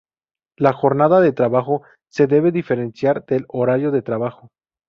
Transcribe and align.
La 0.57 0.73
jornada 0.73 1.21
de 1.21 1.31
trabajo 1.31 1.83
se 2.09 2.25
debe 2.25 2.51
diferenciar 2.51 3.23
del 3.27 3.45
"horario 3.49 3.91
de 3.91 4.01
trabajo". 4.01 4.49